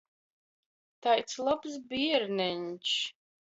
[1.07, 2.97] Taids lobs bierneņš!